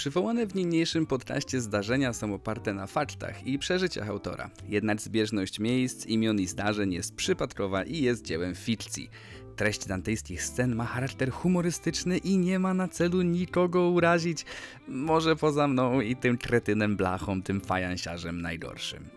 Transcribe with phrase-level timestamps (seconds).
[0.00, 4.50] Przywołane w niniejszym podcaście zdarzenia są oparte na faktach i przeżyciach autora.
[4.68, 9.10] Jednak zbieżność miejsc, imion i zdarzeń jest przypadkowa i jest dziełem fikcji.
[9.56, 14.44] Treść dantejskich scen ma charakter humorystyczny i nie ma na celu nikogo urazić,
[14.88, 19.08] może poza mną i tym kretynem blachą, tym fajansiarzem najgorszym.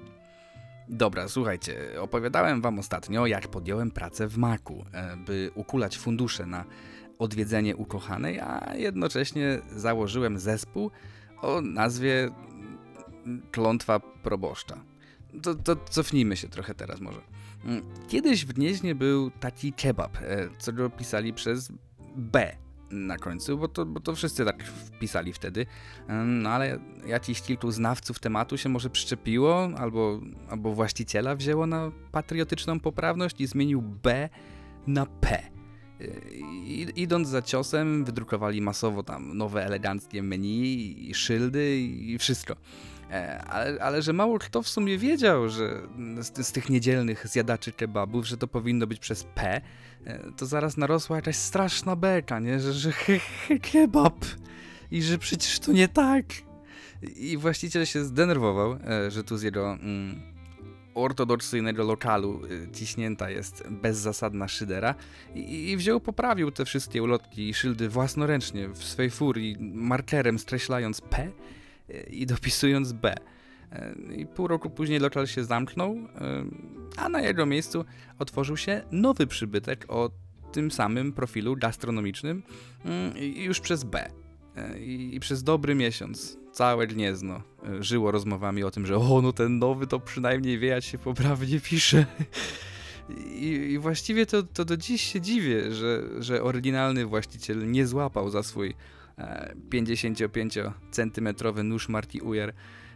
[0.90, 6.66] Dobra, słuchajcie, opowiadałem wam ostatnio, jak podjąłem pracę w Maku, e, by ukulać fundusze na
[7.20, 10.92] odwiedzenie ukochanej, a jednocześnie założyłem zespół
[11.42, 12.30] o nazwie
[13.52, 14.84] Klątwa Proboszcza.
[15.42, 17.22] To, to cofnijmy się trochę teraz może.
[17.66, 21.72] Mm, kiedyś w Gnieźnie był taki kebab, e, co go pisali przez
[22.16, 22.56] B
[22.94, 25.66] na końcu, bo to, bo to wszyscy tak wpisali wtedy.
[26.26, 30.20] No ale jakiś kilku znawców tematu się może przyczepiło, albo,
[30.50, 34.30] albo właściciela wzięło na patriotyczną poprawność i zmienił B
[34.88, 35.53] na P.
[36.96, 42.56] Idąc za ciosem, wydrukowali masowo tam nowe eleganckie menu i szyldy i wszystko.
[43.12, 45.82] E, ale, ale, że mało kto w sumie wiedział, że
[46.20, 49.62] z, z, tych niedzielnych zjadaczy kebabów, że to powinno być przez P,
[50.06, 52.60] e, to zaraz narosła jakaś straszna beka, nie?
[52.60, 54.26] Że, że he, he, kebab
[54.92, 56.26] i że przecież to nie tak.
[57.16, 60.33] I właściciel się zdenerwował, e, że tu z jego mm,
[60.96, 62.42] ortodoksyjnego lokalu
[62.74, 64.96] ciśnięta jest bezzasadna szydera
[65.36, 71.02] i, i wziął, poprawił te wszystkie ulotki i szyldy własnoręcznie w swej furii markerem skreślając
[71.02, 71.32] P
[72.10, 73.16] i dopisując B.
[73.72, 75.98] E, I pół roku później lokal się zamknął,
[76.98, 77.86] a na jego miejscu
[78.20, 80.12] otworzył się nowy przybytek o
[80.52, 82.44] tym samym profilu gastronomicznym
[83.36, 84.23] już przez B.
[84.56, 87.42] E, I, przez dobry miesiąc całe Gniezno
[87.80, 91.60] żyło rozmowami o tym, że o, no ten nowy to przynajmniej wie, jak się poprawnie
[91.60, 92.06] pisze.
[93.36, 98.30] I, I, właściwie to, to do dziś się dziwię, że, że oryginalny właściciel nie złapał
[98.30, 98.76] za swój
[99.70, 102.54] 55-centymetrowy nóż Marty Ujer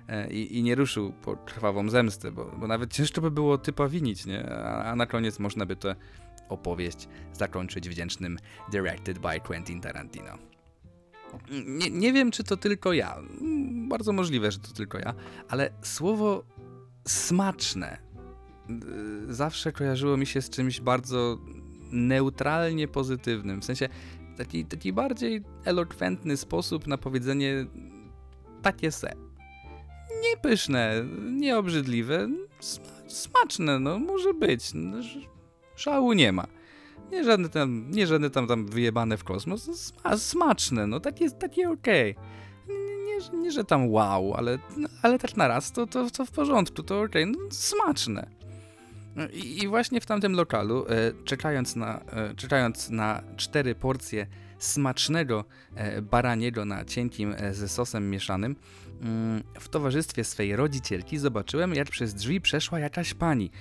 [0.07, 3.87] e, i, i, nie ruszył po krwawą zemstę, bo, bo nawet ciężko by było typa
[3.87, 4.49] winić, nie?
[4.49, 5.95] A, a na koniec można by tę
[6.49, 8.37] opowieść zakończyć wdzięcznym
[8.71, 10.56] Directed by Quentin Tarantino.
[11.65, 13.17] Nie, nie wiem, czy to tylko ja.
[13.87, 15.13] Bardzo możliwe, że to tylko ja,
[15.49, 16.43] ale słowo
[17.07, 17.97] smaczne
[19.29, 21.37] y, zawsze kojarzyło mi się z czymś bardzo
[21.91, 23.61] neutralnie pozytywnym.
[23.61, 23.89] W sensie
[24.37, 27.65] taki, taki bardziej elokwentny sposób na powiedzenie
[28.61, 29.13] takie se.
[30.21, 32.29] Nie pyszne, nie obrzydliwe,
[33.07, 34.71] smaczne, no może być.
[34.73, 34.97] No,
[35.75, 36.47] szału nie ma.
[37.11, 42.11] Nie żadne tam, nie żadne tam, tam wyjebane w kosmos, smaczne, no takie, takie okej.
[42.11, 42.37] Okay.
[43.05, 44.59] Nie, nie, że tam wow, ale,
[45.01, 47.43] ale tak na raz to, to, to w porządku, to okej, okay.
[47.43, 48.37] no, smaczne.
[49.33, 54.27] I, I, właśnie w tamtym lokalu, e, czekając, na, e, czekając na cztery porcje
[54.59, 58.55] smacznego e, baraniego na cienkim e, ze sosem mieszanym,
[59.01, 63.51] mm, w towarzystwie swej rodzicielki zobaczyłem, jak przez drzwi przeszła jakaś pani,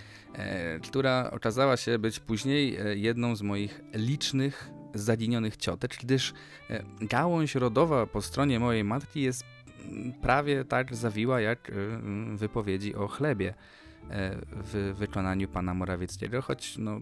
[0.83, 6.35] która okazała się być później e, jedną z moich licznych, zaginionych ciotek, gdyż
[6.71, 9.45] e, gałąź rodowa po stronie mojej matki jest
[9.85, 11.73] mm, prawie tak zawiła jak
[12.37, 13.55] wypowiedzi o chlebie.
[14.11, 17.01] E, w wykonaniu pana Morawieckiego, choć no,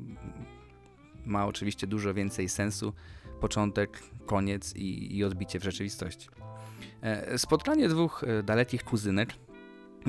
[1.27, 2.93] ma oczywiście dużo więcej sensu
[3.41, 6.29] początek, koniec i, i odbicie w rzeczywistości.
[7.03, 9.29] E, spotkanie dwóch e, dalekich kuzynek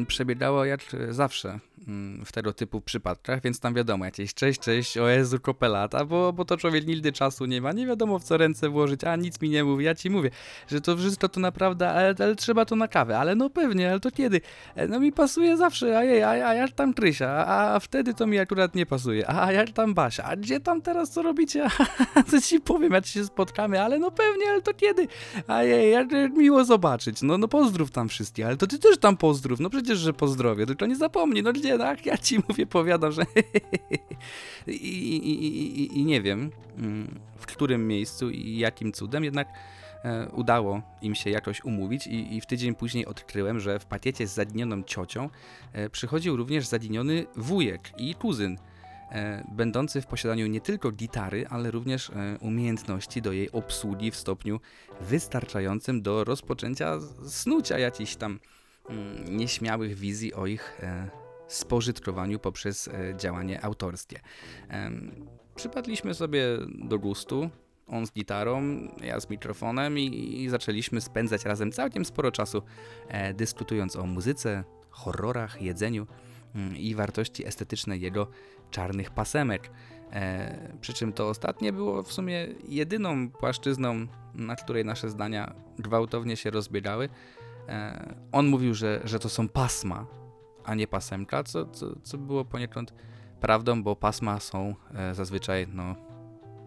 [0.08, 5.10] przebiegało jak zawsze mm, w tego typu przypadkach, więc tam wiadomo, jakieś cześć, cześć, o
[5.10, 8.70] Jezu, kopelata, bo, bo to człowiek nigdy czasu nie ma, nie wiadomo w co ręce
[8.70, 10.30] włożyć, a nic mi nie mówi, ja ci mówię,
[10.68, 14.00] że to wszystko to naprawdę, ale, ale trzeba to na kawę, ale no pewnie, ale
[14.00, 14.42] to kiedy?
[14.76, 18.14] E, no mi pasuje zawsze, a jej, a, a jak tam Krysia, a, a wtedy
[18.14, 21.22] to mi akurat nie pasuje, a, a jak tam Basia, a gdzie tam teraz co
[21.22, 21.68] robicie?
[22.32, 25.08] co ci powiem, jak się spotkamy, ale no pewnie, ale to kiedy?
[25.48, 29.18] A jej, jak miło zobaczyć, no, no pozdrów tam wszystkich, ale to ty też tam
[29.18, 32.06] pozdrów, no przecież przecież, że pozdrowię, tylko nie zapomnij, no gdzie, tak?
[32.06, 33.26] Ja ci mówię, powiadam, że
[34.68, 35.46] I, i,
[35.82, 39.48] i, i, nie wiem, mm, w którym miejscu i jakim cudem, jednak
[40.04, 44.28] e, udało im się jakoś umówić i, i w tydzień później odkryłem, że w pakiecie
[44.28, 45.30] z zaginioną ciocią
[45.74, 48.58] e, przychodził również zaginiony wujek i kuzyn,
[49.12, 54.60] e, będący w posiadaniu nie tylko gitary, ale również umiejętności do jej obsługi w stopniu
[55.02, 58.40] wystarczającym do rozpoczęcia snucia jakichś tam
[59.30, 61.10] nieśmiałych wizji o ich e,
[61.48, 64.20] spożytkowaniu poprzez e, działanie autorskie.
[65.56, 67.50] Przypadliśmy sobie do gustu,
[67.88, 68.62] on z gitarą,
[69.02, 72.62] ja z mikrofonem i, i zaczęliśmy spędzać razem całkiem sporo czasu
[73.08, 76.08] e, dyskutując o muzyce, horrorach, jedzeniu
[76.56, 78.28] mm, i wartości estetycznej jego
[78.72, 79.72] czarnych pasemek.
[80.12, 86.38] E, przy czym to ostatnie było w sumie jedyną płaszczyzną, na której nasze zdania gwałtownie
[86.38, 87.10] się rozbiegały.
[87.70, 90.06] E, on mówił, że, że to są pasma,
[90.66, 92.94] a nie pasemka, co, co, co było poniekąd
[93.42, 95.96] prawdą, bo pasma są e, zazwyczaj no,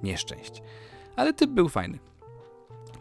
[0.02, 0.62] nieszczęść.
[1.16, 1.98] Ale typ był fajny.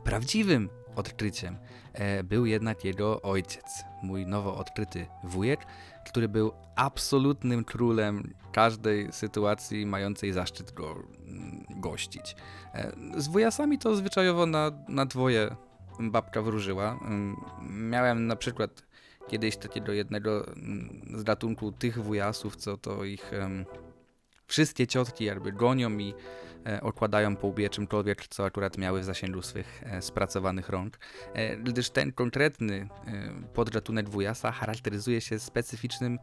[0.04, 1.58] Prawdziwym odkryciem
[1.94, 5.66] e, był jednak jego ojciec, mój nowo odkryty wujek,
[6.06, 12.36] który był absolutnym królem każdej sytuacji mającej zaszczyt go mm, gościć.
[13.18, 15.56] Z wujasami to zwyczajowo na, na dwoje
[16.00, 17.00] babka wróżyła.
[17.70, 18.88] Miałem na przykład
[19.28, 20.46] kiedyś takiego jednego
[21.16, 23.32] z gatunku tych wujasów, co to ich
[24.48, 26.14] wszystkie ciotki jakby gonią i
[26.66, 31.00] e, okładają po łbie czymkolwiek, co akurat miały w zasięgu swych e, spracowanych rąk.
[31.34, 32.90] E, gdyż ten konkretny
[33.54, 36.20] podgatunek wujasa charakteryzuje się specyficznym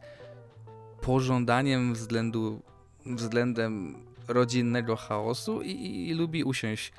[1.01, 2.61] pożądaniem względu,
[3.05, 3.95] względem
[4.27, 6.93] rodzinnego chaosu i, i, i lubi usiąść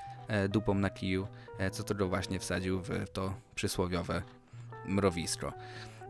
[0.48, 1.26] dupą na kiju,
[1.72, 4.22] co to go właśnie wsadził w to przysłowiowe
[4.86, 5.52] mrowisko.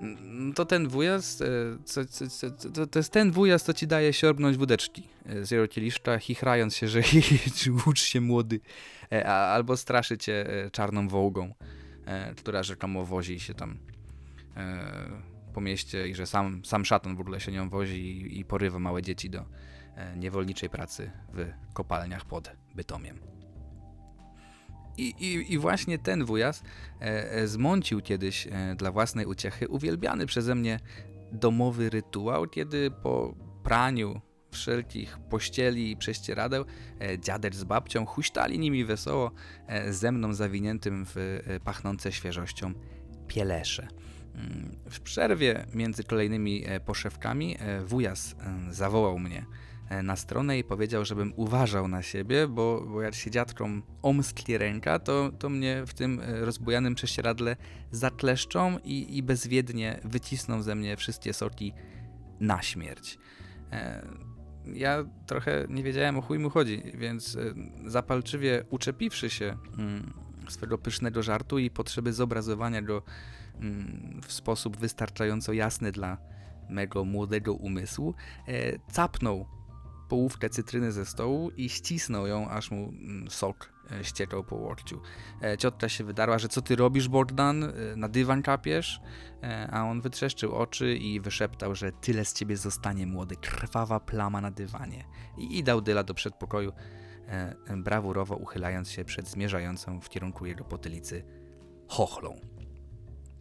[0.01, 1.47] Mm, To ten wujas, e,
[1.85, 5.51] co, co, co, to, to jest ten wujas, co ci daje siorbnąć wódeczki e, z
[5.51, 7.01] jego kieliszka, chichrając się, że
[7.87, 8.61] ucz się młody,
[9.13, 11.55] E, albo straszy cię e, czarną wołgą,
[12.07, 13.79] e, która rzekomo wozi się tam
[14.57, 14.83] e,
[15.55, 18.79] po mieście i że sam, sam szatan w ogóle się nią wozi i, i porywa
[18.79, 19.45] małe dzieci do
[19.97, 23.36] e, niewolniczej pracy w kopalniach pod Bytomiem.
[24.99, 26.63] I, i, I właśnie ten wujas
[27.01, 30.81] e, e, zmącił kiedyś e, dla własnej uciechy uwielbiany przeze mnie
[31.33, 34.21] domowy rytuał, kiedy po praniu
[34.51, 36.65] wszelkich pościeli i prześcieradeł
[37.19, 39.31] dziadek z babcią huśtali nimi wesoło
[39.91, 42.73] ze mną zawiniętym w pachnące świeżością
[43.27, 43.89] pielesze.
[44.35, 47.57] Mm, W przerwie między kolejnymi poszewkami
[47.87, 48.37] wujas
[48.71, 49.47] zawołał mnie
[50.03, 54.99] na stronę i powiedział, żebym uważał na siebie, bo, bo jak się dziadkom omsknie ręka,
[54.99, 57.57] to, to mnie w tym e, rozbujanym prześcieradle
[57.91, 61.73] zakleszczą i, i bezwiednie wycisną ze mnie wszystkie soki
[62.41, 63.19] na śmierć.
[63.73, 64.07] E,
[64.75, 67.41] Ja trochę nie wiedziałem o chuj mu chodzi, więc e,
[67.91, 70.13] zapalczywie uczepiwszy się mm,
[70.49, 73.03] swego pysznego żartu i potrzeby zobrazowania go
[73.61, 76.19] mm, w sposób wystarczająco jasny dla
[76.69, 78.15] mego młodego umysłu,
[78.49, 79.47] e, capnął
[80.09, 85.01] połówkę cytryny ze stołu i ścisnął ją, aż mu mm, sok e, ściekał po łokciu.
[85.43, 87.65] E, Ciotka się wydarła, że co ty robisz, Bogdan?
[87.65, 89.01] E, Na dywan kapiesz?
[89.73, 94.51] A on wytrzeszczył oczy i wyszeptał, że tyle z ciebie zostanie, młody, krwawa plama na
[94.51, 95.05] dywanie.
[95.39, 96.73] I, i dał dyla do przedpokoju,
[97.77, 101.25] brawurowo uchylając się przed zmierzającą w kierunku jego potylicy
[101.89, 102.41] chochlą.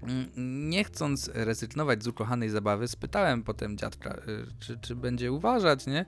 [0.04, 4.22] Mm, Nie chcąc rezygnować z ukochanej zabawy, spytałem potem dziadka,
[4.60, 6.06] czy, czy będzie uważać, nie?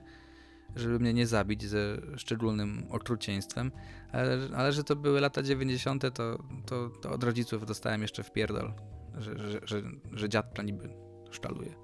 [0.76, 3.72] Żeby mnie nie zabić ze szczególnym okrucieństwem,
[4.12, 8.32] ale, ale że to były lata 90., to, to, to od rodziców dostałem jeszcze w
[8.32, 8.72] pierdol,
[9.18, 9.82] że, że, że,
[10.12, 10.88] że dziadka niby
[11.30, 11.74] szkaluje.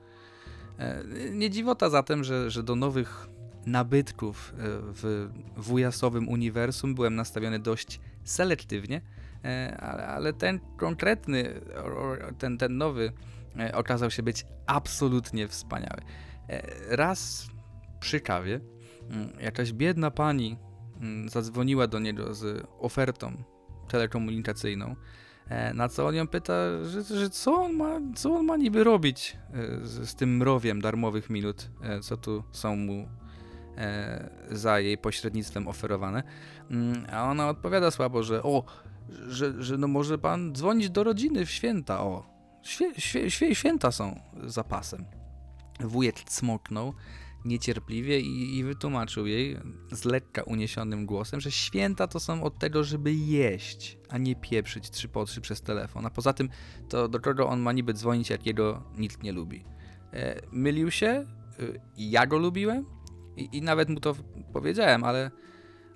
[0.78, 3.28] E, Nie dziwota zatem, że, że do nowych
[3.66, 9.00] nabytków e, w wujasowym uniwersum byłem nastawiony dość selektywnie,
[9.78, 11.60] ale, ale ten konkretny,
[12.38, 13.12] ten, ten nowy
[13.58, 16.00] e, okazał się być absolutnie wspaniały.
[16.88, 17.46] Raz
[18.00, 18.60] przy kawie
[19.40, 20.56] jakaś biedna pani
[21.00, 23.32] mm, zadzwoniła do niego z ofertą
[23.88, 24.96] telekomunikacyjną,
[25.48, 26.54] e, na co on ją pyta,
[26.84, 30.80] że, że co, on ma, co on ma niby robić e, z, z tym mrowiem
[30.80, 33.08] darmowych minut, e, co tu są mu
[34.50, 36.22] za jej pośrednictwem oferowane.
[36.70, 38.64] Mm, A ona odpowiada słabo, że o,
[39.28, 42.26] że, że no może pan dzwonić do rodziny w święta, o,
[43.52, 45.04] święta są za pasem.
[45.80, 46.94] Wujek cmoknął
[47.44, 49.56] niecierpliwie i, i wytłumaczył jej
[49.92, 54.90] z lekka uniesionym głosem, że święta to są od tego, żeby jeść, a nie pieprzyć
[54.90, 56.06] trzy po trzy przez telefon.
[56.06, 56.48] A poza tym,
[56.88, 59.64] to do kogo on ma niby dzwonić, jak jego nikt nie lubi.
[60.12, 61.26] E, mylił się,
[61.60, 62.86] y, ja go lubiłem
[63.36, 64.14] i, i nawet mu to
[64.52, 65.30] powiedziałem, ale,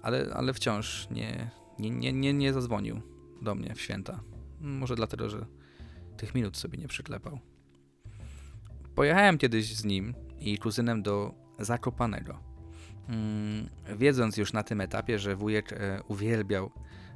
[0.03, 3.01] ale, ale wciąż nie, nie, nie, nie, nie zadzwonił
[3.43, 4.21] do mnie w święta.
[4.61, 5.47] Może dlatego, że
[6.17, 7.39] tych minut sobie nie przyklepał.
[8.95, 12.49] Pojechałem kiedyś z nim i kuzynem do Zakopanego.
[13.09, 13.69] Mm,
[13.99, 16.71] wiedząc już na tym etapie, że wujek e, uwielbiał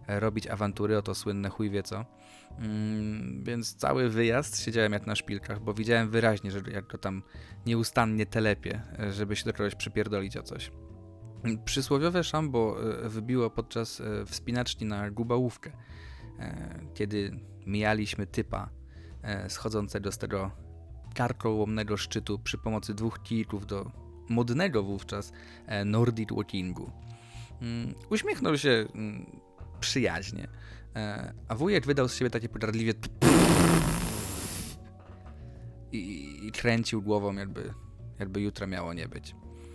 [0.07, 2.05] e, robić awantury, oto słynne chuj wie co.
[2.59, 7.23] Mm, więc cały wyjazd siedziałem jak na szpilkach, bo widziałem wyraźnie, że jak go tam
[7.67, 10.71] nieustannie telepie, e, żeby się do kogoś przypierdolić o coś.
[11.45, 15.73] Mm, Przysłowiowe szambo wybiło podczas wspinaczki na Gubałówkę,
[16.95, 18.71] kiedy mijaliśmy typa
[19.49, 20.51] schodzącego z tego
[21.15, 23.91] karkołomnego szczytu przy pomocy dwóch kijków do
[24.29, 25.33] modnego wówczas
[25.67, 26.91] e, Nordic Walkingu.
[27.63, 29.27] Mm, uśmiechnął się mm,
[29.81, 30.49] przyjaźnie,
[30.97, 32.95] e, a wujek wydał z siebie takie podradliwie
[35.93, 37.75] i, i kręcił głową, jakby,
[38.19, 39.35] jakby jutra miało nie być.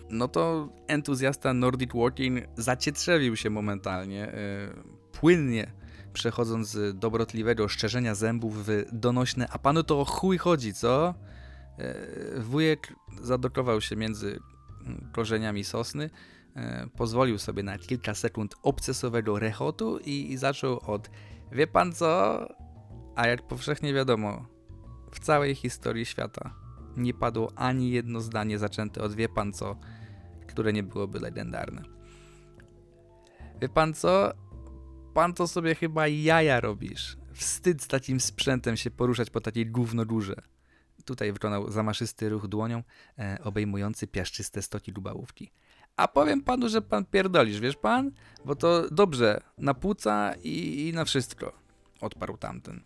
[0.10, 4.38] No to entuzjasta Nordic Walking zacietrzewił się momentalnie, e,
[5.12, 5.72] płynnie
[6.17, 11.13] przechodząc z dobrotliwego szczerzenia zębów w donośne, a panu to o chuj chodzi, co?
[11.77, 14.39] E, wujek zadokował się między
[14.86, 16.09] mm, korzeniami sosny,
[16.55, 21.09] e, pozwolił sobie na kilka sekund obcesowego rechotu i, i zaczął od
[21.51, 22.39] wie pan co?
[23.15, 24.45] A jak powszechnie wiadomo,
[25.12, 26.53] w całej historii świata
[26.95, 29.75] nie padło ani jedno zdanie zaczęte od wie pan co,
[30.47, 31.81] które nie byłoby legendarne.
[33.62, 34.33] Wie pan co?
[35.17, 37.17] Pan to sobie chyba jaja robisz.
[37.33, 40.36] Wstyd z takim sprzętem się poruszać po takiej gównodurze.
[41.05, 42.83] Tutaj wykonał zamaszysty ruch dłonią,
[43.19, 45.51] e, obejmujący piaszczyste stoki lubałówki.
[45.95, 48.12] A powiem panu, że pan pierdolisz, wiesz pan?
[48.45, 51.53] Bo to dobrze, na płuca i, i na wszystko,
[52.01, 52.81] odparł tamten.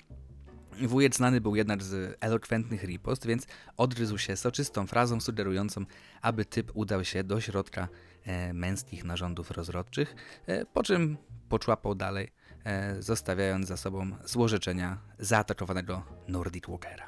[0.82, 3.48] Wujek znany był jednak z elokwentnych ripost, więc
[3.78, 5.86] odgryzł się soczystą frazą sugerującą,
[6.22, 7.88] aby typ udał się do środka
[8.24, 10.16] e, męskich narządów rozrodczych,
[10.48, 11.18] e, po czym
[11.52, 12.32] poczłapał dalej,
[12.64, 17.08] e, zostawiając za sobą złożyczenia zaatakowanego Nordic Walkera.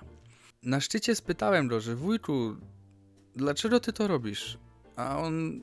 [0.63, 2.55] Na szczycie spytałem go, że wujku,
[3.35, 4.57] dlaczego ty to robisz?
[4.95, 5.61] A on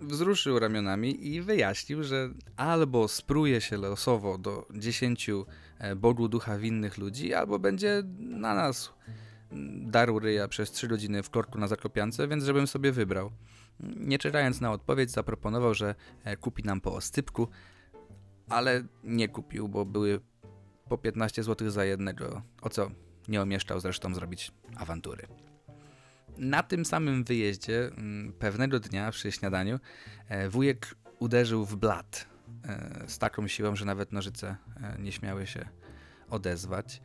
[0.00, 5.46] wzruszył ramionami i wyjaśnił, że albo spruje się losowo do dziesięciu
[5.78, 8.92] e, Bogu ducha winnych ludzi, albo będzie na nas
[9.82, 13.30] darł ryja przez trzy godziny w korku na zakopiance, więc żebym sobie wybrał.
[13.80, 15.94] Nie czekając na odpowiedź, zaproponował, że
[16.24, 17.48] e, kupi nam po ostypku,
[18.48, 20.20] ale nie kupił, bo były
[20.88, 22.90] po 15 zł za jednego, o co
[23.28, 25.26] nie omieszczał zresztą zrobić awantury.
[26.38, 29.78] Na tym samym wyjeździe, mm, pewnego dnia przy śniadaniu,
[30.28, 32.26] e, wujek uderzył w blat
[32.64, 35.68] e, z taką siłą, że nawet nożyce e, nie śmiały się
[36.30, 37.00] odezwać.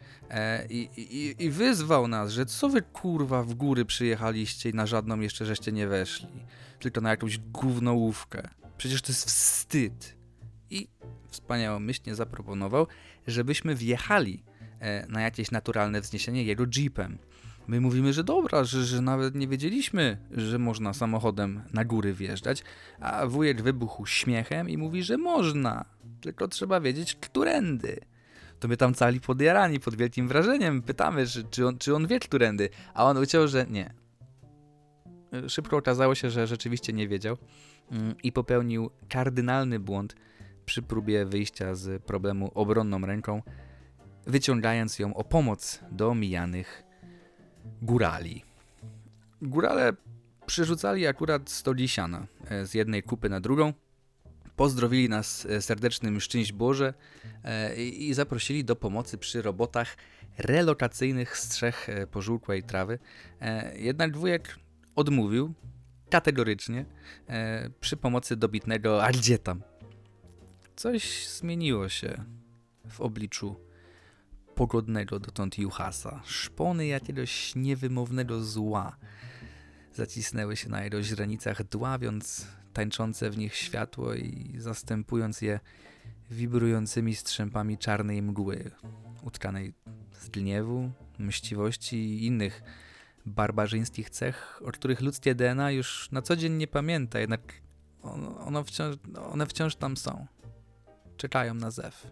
[0.70, 5.20] I, i, I wyzwał nas, że co wy kurwa w góry przyjechaliście i na żadną
[5.20, 6.46] jeszcze żeście nie weszli,
[6.80, 8.50] tylko na jakąś gównołówkę.
[8.78, 10.16] Przecież to jest wstyd.
[10.70, 10.88] I
[11.34, 12.88] wspaniałomyślnie zaproponował,
[13.28, 14.44] żebyśmy wjechali
[15.10, 17.18] na jakieś naturalne wzniesienie jego jeepem.
[17.68, 22.64] My mówimy, że dobra, że, że nawet nie wiedzieliśmy, że można samochodem na góry wjeżdżać,
[23.00, 25.86] a wujek wybuchł śmiechem i mówi, że można,
[26.22, 28.00] tylko trzeba wiedzieć, którędy.
[28.60, 32.20] To my tam cali podjarani, pod wielkim wrażeniem, pytamy, czy, czy, on, czy on wie,
[32.20, 33.94] którędy, a on uciął, że nie.
[35.48, 37.38] Szybko okazało się, że rzeczywiście nie wiedział
[37.92, 40.16] mm, i popełnił kardynalny błąd
[40.66, 43.42] przy próbie wyjścia z problemu obronną ręką,
[44.28, 46.84] wyciągając ją o pomoc do mijanych
[47.82, 48.44] górali.
[49.42, 49.94] Górale
[50.46, 53.74] przerzucali akurat 100 siana e, z jednej kupy na drugą.
[54.56, 56.94] Pozdrowili nas e, serdecznym szczęść Boże
[57.44, 59.98] e, i zaprosili do pomocy przy robotach
[60.38, 63.00] relokacyjnych z trzech pożółkłej trawy.
[63.76, 64.56] Jednak dwójek
[64.96, 65.54] odmówił
[66.10, 66.86] kategorycznie
[67.80, 69.56] przy pomocy dobitnego Aldzieta.
[70.76, 72.24] Coś zmieniło się
[72.90, 73.56] w obliczu
[74.56, 76.22] pogodnego dotąd Juhasa.
[76.26, 78.98] Szpony jakiegoś niewymownego zła
[79.94, 85.60] zacisnęły się na jego źrenicach, dławiąc tańczące w nich światło i zastępując je
[86.30, 88.72] wibrującymi strzępami czarnej mgły,
[89.24, 89.74] utkanej
[90.12, 92.64] z gniewu, mściwości i innych
[93.26, 97.42] barbarzyńskich cech, o których ludzkie DNA już na co dzień nie pamięta, jednak
[98.46, 98.96] ono wciąż,
[99.32, 100.28] one wciąż tam są.
[101.18, 102.08] Czekają na zew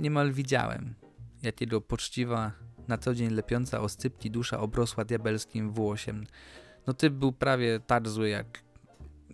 [0.00, 0.94] niemal widziałem,
[1.42, 2.52] jakiego poczciwa,
[2.88, 6.26] na co dzień lepiąca oscypki dusza obrosła diabelskim włosiem.
[6.86, 8.62] No typ był prawie tak zły jak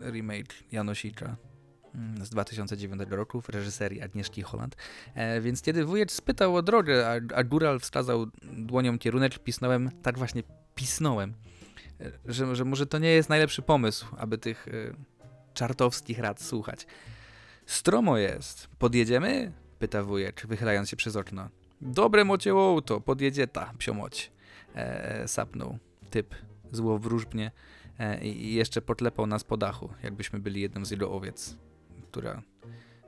[0.00, 1.37] remake Janosika
[1.95, 4.76] mm, z 2009 roku w reżyserii Agnieszki Holland.
[5.14, 10.43] E, więc kiedy wujek spytał o drogę, a, a wskazał dłonią kierunek, pisnąłem, tak właśnie
[10.75, 11.35] pisnąłem,
[12.00, 14.73] e, że, że może to nie jest najlepszy pomysł, aby tych e,
[15.55, 16.87] czartowskich rad słuchać.
[17.66, 18.68] Stromo jest.
[18.78, 19.52] Podjedziemy?
[19.78, 21.49] pyta wujek, wychylając się przez okno.
[21.80, 22.52] Dobre mocie
[22.85, 24.32] to, podjedzie ta, psiomoć.
[24.75, 25.78] E, sapnął
[26.11, 26.35] typ
[26.73, 27.50] złowróżbnie
[27.99, 31.56] e, i jeszcze potlepał nas po dachu, jakbyśmy byli jedną z jego owiec,
[32.11, 32.42] która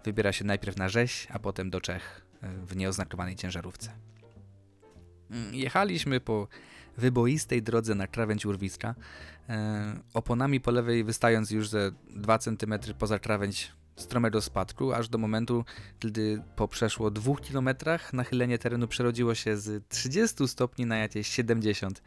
[0.05, 3.91] wybiera się najpierw na rzeź, a potem do Czech e, w nieoznakowanej ciężarówce.
[5.31, 6.49] Mm, jechaliśmy po
[6.97, 8.95] wyboistej drodze na krawędź urwiska,
[9.49, 15.19] e, oponami po lewej wystając już ze 2 cm poza krawędź stromego spadku, aż do
[15.19, 15.65] momentu,
[16.01, 22.03] gdy po przeszło dwóch kilometrach nachylenie terenu przerodziło się z 30 stopni na jakieś 70.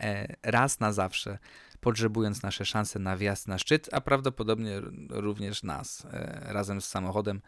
[0.00, 1.38] E, raz na zawsze,
[1.80, 7.40] podgrzebując nasze szanse na wjazd na szczyt, a prawdopodobnie również nas, e, razem z samochodem,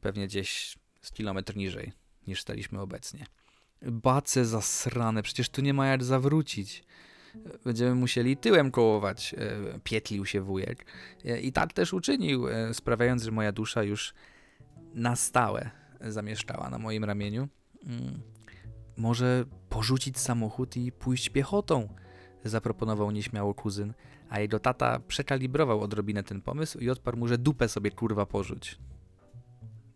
[0.00, 1.92] pewnie gdzieś z kilometr niżej
[2.26, 3.26] niż staliśmy obecnie.
[3.82, 6.84] Bace zasrane, przecież tu nie ma jak zawrócić.
[7.64, 10.86] Będziemy musieli tyłem kołować, e, pietlił się wujek.
[11.24, 14.14] E, I tak też uczynił, e, sprawiając, że moja dusza już
[14.94, 17.48] na stałe zamieszkała na moim ramieniu.
[17.86, 18.20] Mm,
[18.96, 21.88] może porzucić samochód i pójść piechotą,
[22.44, 23.94] zaproponował nieśmiało kuzyn,
[24.28, 28.78] a jego tata przekalibrował odrobinę ten pomysł i odparł mu, że dupę sobie kurwa porzuć.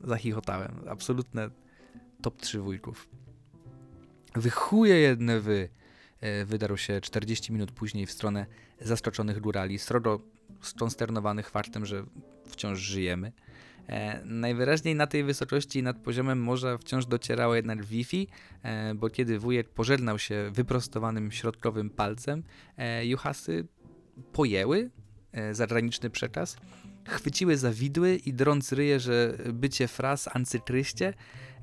[0.00, 0.84] Zachichotałem.
[0.88, 1.50] Absolutne
[2.22, 3.08] top 3 wujków.
[4.34, 5.68] Wychuje jedne wy,
[6.46, 8.46] wydarł się 40 minut później w stronę
[8.80, 10.20] zaskoczonych górali, srogo
[10.60, 12.04] skonsternowanych faktem, że
[12.46, 13.32] wciąż żyjemy.
[13.88, 18.28] E, najwyraźniej na tej wysokości nad poziomem morza wciąż docierało jednak Wi-Fi,
[18.62, 22.42] e, bo kiedy wujek pożegnał się wyprostowanym środkowym palcem,
[22.76, 23.66] e, juchasy
[24.32, 24.90] pojęły
[25.32, 26.56] e, zagraniczny przekaz,
[27.08, 31.14] chwyciły za widły i drąc ryje, że bycie fraz ancytryście,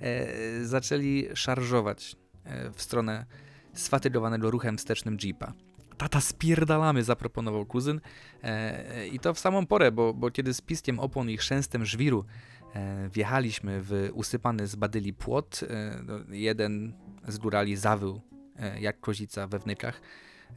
[0.01, 3.25] e, zaczęli szarżować e, w stronę
[3.75, 5.53] sfatygowanego ruchem wstecznym jeepa.
[5.97, 8.01] Tata spierdalamy, zaproponował kuzyn
[8.43, 12.25] e, i to w samą porę, bo, bo kiedy z piskiem opon i chrzęstem żwiru
[12.73, 16.93] e, wjechaliśmy w usypany z badyli płot, e, no, jeden
[17.27, 18.21] z górali zawył
[18.59, 20.01] e, jak kozica we wnykach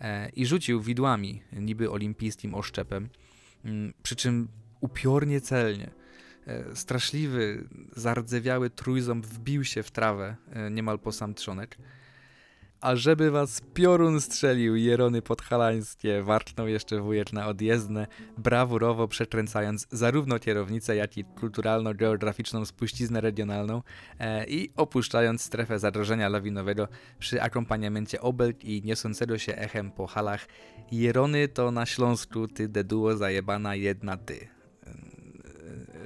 [0.01, 3.09] e, i rzucił widłami, niby olimpijskim oszczepem,
[3.65, 4.49] mm, przy czym
[4.81, 5.91] upiornie celnie.
[6.47, 10.37] E, straszliwy, zardzewiały trójząb wbił się w trawę
[10.71, 11.79] niemal po sam trzonek.
[12.81, 18.07] A żeby was piorun strzelił, jerony podhalańskie, warknął jeszcze wujek na odjezdne,
[18.39, 23.83] brawurowo przekręcając zarówno kierownicę, jak i kulturalno-geograficzną spuściznę regionalną
[24.19, 30.47] e, i opuszczając strefę zagrożenia lawinowego przy akompaniamencie obelg i niosącego się echem po halach
[30.93, 34.49] Jerony to na Śląsku, ty deduło zajebana jedna ty.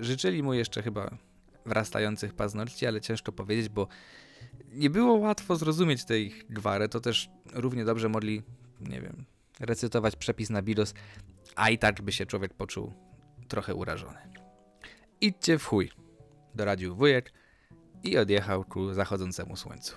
[0.00, 1.10] Życzyli mu jeszcze chyba
[1.66, 3.88] wrastających paznokci, ale ciężko powiedzieć, bo
[4.72, 8.42] nie było łatwo zrozumieć tej gwary, to też równie dobrze mogli,
[8.80, 9.24] nie wiem,
[9.60, 10.94] recytować przepis na BIOS,
[11.56, 12.92] a i tak by się człowiek poczuł
[13.48, 14.18] trochę urażony.
[15.20, 15.90] Idźcie w chuj,
[16.54, 17.32] doradził wujek
[18.02, 19.96] i odjechał ku zachodzącemu słońcu.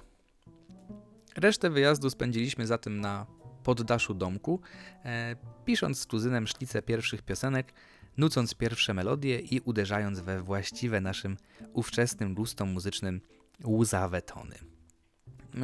[1.35, 3.25] Resztę wyjazdu spędziliśmy zatem na
[3.63, 4.59] poddaszu domku,
[5.05, 5.35] e,
[5.65, 7.73] pisząc z kuzynem szkice pierwszych piosenek,
[8.17, 11.37] nucąc pierwsze melodie i uderzając we właściwe naszym
[11.73, 13.21] ówczesnym gustom muzycznym
[13.63, 14.55] łzawe tony.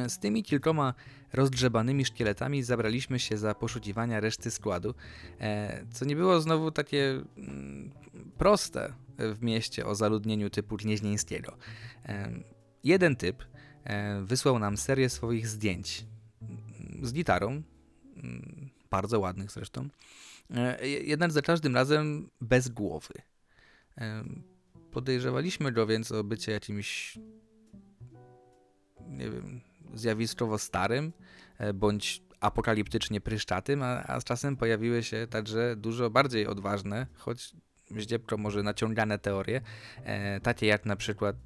[0.08, 0.94] Z tymi kilkoma
[1.32, 4.94] rozdrzebanymi szkieletami zabraliśmy się za poszukiwania reszty składu,
[5.40, 7.90] e, co nie było znowu takie mm,
[8.38, 11.56] proste w mieście o zaludnieniu typu Gnieźnieńskiego.
[12.06, 12.32] E,
[12.84, 13.44] jeden typ
[13.84, 16.06] e, wysłał nam serię swoich zdjęć
[17.02, 17.62] z gitarą,
[18.16, 19.88] mm, bardzo ładnych zresztą,
[20.82, 23.14] jednak za każdym razem bez głowy.
[24.90, 27.18] Podejrzewaliśmy go więc o bycie jakimś
[29.12, 29.60] nie wiem,
[29.94, 31.12] zjawiskowo starym,
[31.58, 37.52] e, bądź apokaliptycznie pryszczatym, a, a z czasem pojawiły się także dużo bardziej odważne, choć
[37.96, 39.60] zdziepko może naciągane teorie,
[40.04, 41.36] e, takie jak na przykład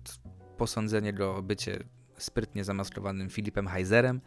[0.57, 1.85] posądzenie go o bycie
[2.18, 4.20] sprytnie zamaskowanym Filipem Heizerem,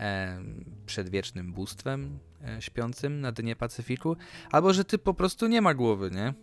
[0.00, 0.38] e,
[0.86, 4.16] przedwiecznym bóstwem e, śpiącym na dnie Pacyfiku,
[4.50, 6.34] albo że ty po prostu nie ma głowy, nie?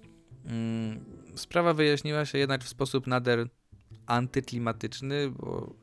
[0.46, 3.48] Mm, sprawa wyjaśniła się jednak w sposób nader
[4.06, 5.76] antyklimatyczny, bo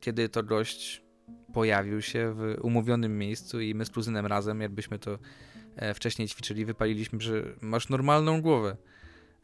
[0.00, 1.02] kiedy to gość
[1.52, 5.18] pojawił się w umówionym miejscu i my z kuzynem razem, jakbyśmy to
[5.76, 8.76] e, wcześniej ćwiczyli, wypaliliśmy, że masz normalną głowę.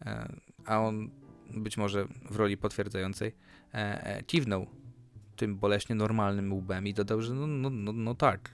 [0.07, 0.33] E,
[0.65, 1.11] a on
[1.55, 3.33] być może w roli potwierdzającej
[3.73, 4.67] e, kiwnął
[5.37, 8.51] tym boleśnie normalnym łbem i dodał, że no, no, no, no tak.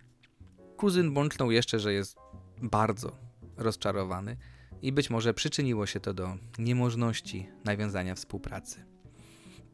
[0.76, 2.16] Kuzyn bąknął jeszcze, że jest
[2.62, 3.16] bardzo
[3.56, 4.36] rozczarowany
[4.82, 8.84] i być może przyczyniło się to do niemożności nawiązania współpracy.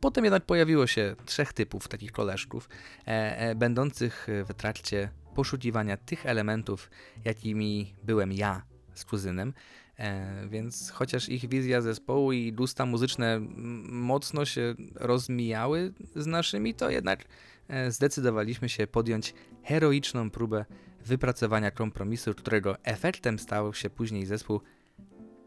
[0.04, 2.68] Potem jednak pojawiło się trzech typów takich koleżków,
[3.06, 6.90] e, e, będących w trakcie poszukiwania tych elementów,
[7.24, 8.62] jakimi byłem ja
[8.94, 9.52] z kuzynem.
[9.98, 13.40] E, więc chociaż ich wizja zespołu i gusta muzyczne
[13.88, 17.24] mocno się rozmijały z naszymi, to jednak
[17.68, 20.64] e, zdecydowaliśmy się podjąć heroiczną próbę
[21.04, 24.60] wypracowania kompromisu, którego efektem stał się później zespół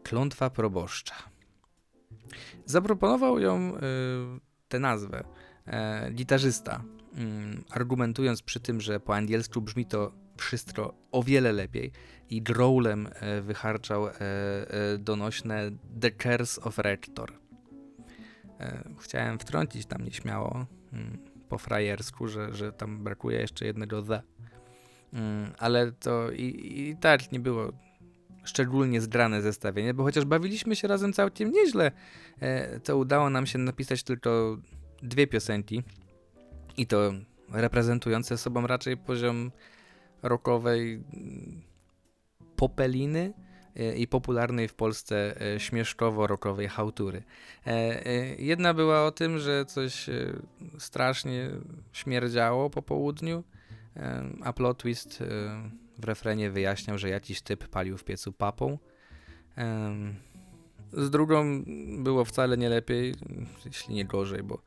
[0.02, 1.14] Klątwa Proboszcza.
[2.64, 5.24] Zaproponował ją y, tę nazwę
[5.66, 11.92] e, gitarzysta, mm, argumentując przy tym, że po angielsku brzmi to wszystko o wiele lepiej
[12.30, 14.12] i growlem e, wycharczał e,
[14.98, 17.32] donośne The Curse of Rector.
[19.00, 24.22] Chciałem wtrącić tam nieśmiało mm, po frajersku, że, że tam brakuje jeszcze jednego the.
[25.12, 27.72] Mm, ale to i, i tak nie było
[28.48, 31.90] szczególnie zgrane zestawienie, bo chociaż bawiliśmy się razem całkiem nieźle,
[32.84, 34.58] to udało nam się napisać tylko
[35.02, 35.82] dwie piosenki
[36.76, 37.12] i to
[37.52, 39.50] reprezentujące sobą raczej poziom
[40.22, 41.62] rockowej mm,
[42.56, 43.32] popeliny
[43.76, 47.22] e, i popularnej w Polsce e, śmieszkowo-rockowej hałtury.
[47.66, 50.10] E, jedna była o tym, że coś
[50.78, 51.50] strasznie
[51.92, 53.44] śmierdziało po południu,
[54.44, 55.24] a plot twist
[55.98, 58.78] w refrenie wyjaśniał, że jakiś typ palił w piecu papą.
[60.92, 61.64] Z drugą
[61.98, 63.14] było wcale nie lepiej,
[63.64, 64.62] jeśli nie gorzej, bo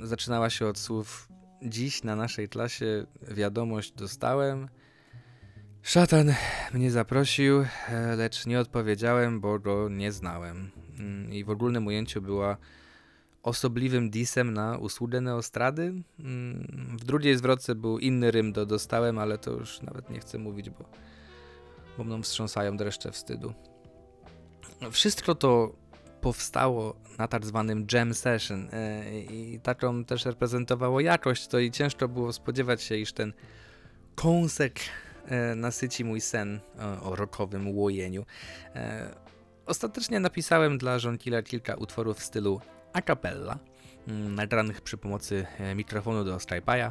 [0.00, 1.28] zaczynała się od słów
[1.64, 4.68] Dziś na naszej klasie wiadomość dostałem.
[5.82, 6.34] Szatan
[6.74, 7.64] mnie zaprosił,
[8.16, 10.70] lecz nie odpowiedziałem, bo go nie znałem.
[10.98, 12.56] Mm, I w ogólnym ujęciu była
[13.42, 15.82] osobliwym disem na usługę Neostrady.
[16.18, 20.38] Mm, w drugiej zwrotce był inny rym do dostałem, ale to już nawet nie chcę
[20.38, 20.84] mówić, bo,
[21.98, 23.54] bo mną wstrząsają dreszcze wstydu.
[24.90, 25.72] Wszystko to
[26.20, 32.08] powstało na tak zwanym jam session e, i taką też reprezentowało jakość, to i ciężko
[32.08, 33.32] było spodziewać się, iż ten
[34.14, 34.80] kąsek
[35.26, 36.60] e, nasyci mój sen
[37.02, 38.24] o rockowym łojeniu.
[38.74, 39.14] E,
[39.66, 42.60] ostatecznie napisałem dla Żonkila kilka utworów w stylu
[42.92, 43.58] a cappella,
[44.08, 46.90] mm, nagranych przy pomocy mikrofonu do Stripe'a,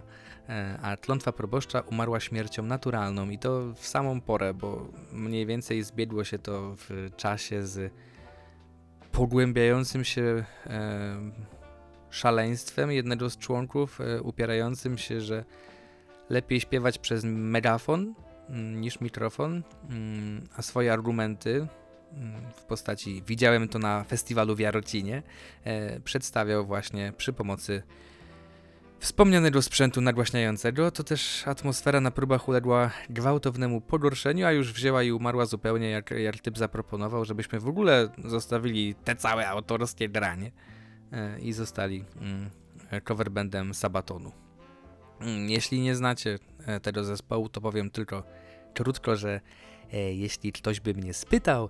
[0.81, 6.23] a klątwa proboszcza umarła śmiercią naturalną i to w samą porę, bo mniej więcej zbiegło
[6.23, 7.93] się to w czasie z
[9.11, 11.17] pogłębiającym się e,
[12.09, 15.45] szaleństwem jednego z członków, e, upierającym się, że
[16.29, 18.13] lepiej śpiewać przez megafon
[18.49, 21.67] mm, niż mikrofon, mm, a swoje argumenty
[22.55, 25.23] w postaci widziałem to na festiwalu w Jarocinie,
[25.63, 27.83] e, przedstawiał właśnie przy pomocy
[28.99, 35.11] wspomnianego sprzętu nagłaśniającego, to też atmosfera na próbach uległa gwałtownemu pogorszeniu, a już wzięła i
[35.11, 40.51] umarła zupełnie, jak, jak typ zaproponował, żebyśmy w ogóle zostawili te całe autorskie granie
[41.11, 42.49] e, i zostali mm,
[43.03, 44.31] coverbandem Sabatonu.
[45.21, 48.23] Mm, jeśli nie znacie e, tego zespołu, to powiem tylko
[48.73, 49.41] krótko, że
[50.13, 51.69] jeśli ktoś by mnie spytał,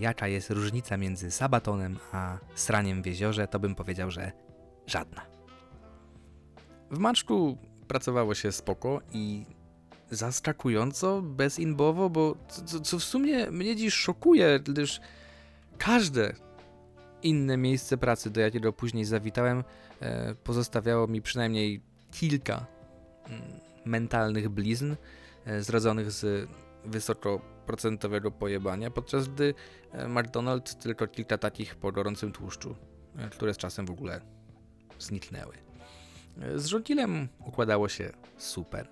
[0.00, 4.32] jaka jest różnica między Sabatonem a Sraniem w jeziorze, to bym powiedział, że
[4.86, 5.26] żadna.
[6.90, 9.46] W Maczku pracowało się spoko i
[10.10, 15.00] zaskakująco bezinbowo, bo co, co w sumie mnie dziś szokuje, gdyż
[15.78, 16.32] każde
[17.22, 19.64] inne miejsce pracy, do jakiego później zawitałem,
[20.00, 21.80] e, pozostawiało mi przynajmniej
[22.12, 22.66] kilka
[23.28, 23.42] mm,
[23.84, 24.94] mentalnych blizn
[25.44, 26.48] e, zrodzonych z
[26.86, 29.54] wysokoprocentowego pojebania, podczas gdy
[29.92, 32.76] e, McDonald's tylko kilka takich po gorącym tłuszczu,
[33.30, 34.20] które z czasem w ogóle
[34.98, 35.66] zniknęły.
[36.56, 38.88] Z Żonkilem układało się super,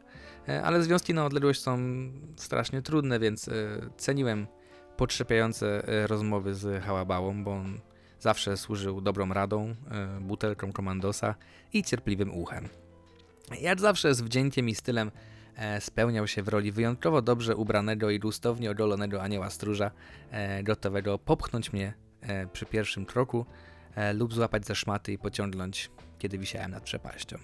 [0.48, 1.78] e, ale związki na odległość są
[2.36, 3.52] strasznie trudne, więc e,
[3.96, 4.46] ceniłem
[4.96, 7.80] potrzepiające e, rozmowy z Hałabałą, bo on
[8.20, 9.74] zawsze służył dobrą radą,
[10.20, 11.34] butelką komandosa
[11.72, 12.68] i cierpliwym uchem.
[13.60, 15.10] Jak zawsze z wdziękiem i stylem
[15.80, 19.90] spełniał się w roli wyjątkowo dobrze ubranego i gustownie ogolonego anioła stróża,
[20.62, 21.94] gotowego popchnąć mnie
[22.52, 23.46] przy pierwszym kroku
[24.14, 27.38] lub złapać za szmaty i pociągnąć kiedy wisiałem nad przepaścią.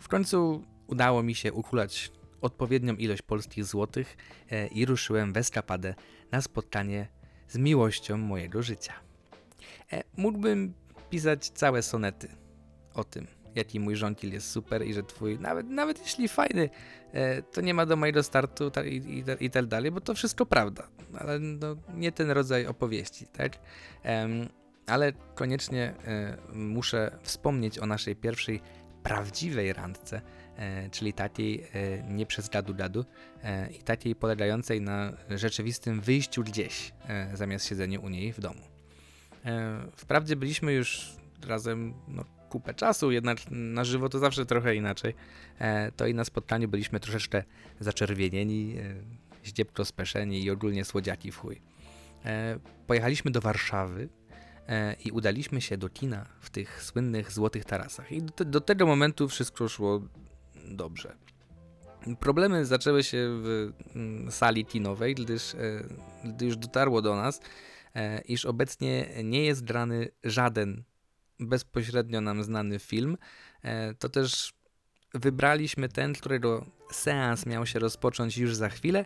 [0.00, 4.16] W końcu udało mi się ukulać odpowiednią ilość polskich złotych
[4.50, 5.94] e, i ruszyłem w eskapadę
[6.32, 7.08] na spotkanie
[7.48, 8.92] z miłością mojego życia.
[9.92, 10.74] E, mógłbym
[11.10, 12.28] pisać całe sonety
[12.94, 16.70] o tym, jaki mój żonkil jest super i że twój, nawet, nawet jeśli fajny,
[17.12, 20.46] e, to nie ma do mojego startu i, i, i tak dalej, bo to wszystko
[20.46, 23.58] prawda, ale no, nie ten rodzaj opowieści, tak?
[24.86, 28.60] ale koniecznie e, muszę wspomnieć o naszej pierwszej
[29.02, 30.20] prawdziwej randce,
[30.56, 31.66] e, czyli takiej
[32.08, 33.04] nie przez gadu gadu
[33.78, 36.92] i takiej polegającej na rzeczywistym wyjściu gdzieś
[37.34, 38.60] zamiast siedzeniu u niej w domu.
[39.96, 45.14] Wprawdzie byliśmy już razem no, kupę czasu, jednak na żywo to zawsze trochę inaczej.
[45.96, 47.42] To i na spotkaniu byliśmy troszeczkę
[47.80, 48.76] zaczerwienieni,
[49.44, 51.62] zdziepko speszeni i ogólnie słodziaki w chuj.
[52.86, 54.08] Pojechaliśmy do Warszawy,
[54.70, 58.12] E, i udaliśmy się do kina w tych słynnych złotych tarasach.
[58.12, 60.02] I do, do tego momentu wszystko szło
[60.68, 61.16] dobrze.
[62.20, 65.58] Problemy zaczęły się w mm, sali kinowej, gdyż, e,
[66.24, 67.40] gdy już dotarło do nas,
[67.94, 70.82] e, iż obecnie nie jest grany żaden
[71.40, 73.16] bezpośrednio nam znany film.
[73.98, 74.52] To też
[75.14, 79.04] wybraliśmy ten, którego seans miał się rozpocząć już za chwilę,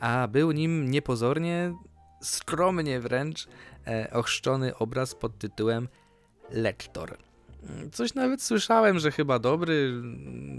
[0.00, 1.74] a był nim niepozornie,
[2.22, 3.48] skromnie wręcz,
[3.86, 5.88] e, ochrzczony obraz pod tytułem
[6.50, 7.18] Lektor.
[7.92, 10.02] Coś nawet słyszałem, że chyba dobry,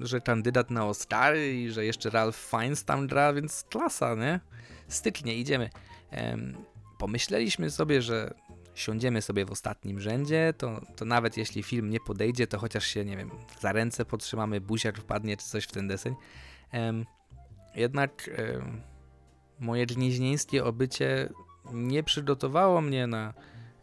[0.02, 4.40] że kandydat na Oscary i że jeszcze Ralph Fiennes tam gra, więc klasa, nie?
[4.88, 5.70] Styknie, idziemy.
[6.12, 6.58] Em,
[6.98, 8.34] pomyśleliśmy sobie, że
[8.78, 13.06] siądziemy sobie w ostatnim rzędzie, to, to nawet jeśli film nie podejdzie, to chociaż się,
[13.06, 16.16] nie wiem, za ręce podtrzymamy, buziak wpadnie czy coś w ten deseń.
[17.76, 18.30] Jednak
[19.60, 21.30] moje gnieźnieńskie obycie
[21.74, 23.34] nie przygotowało mnie na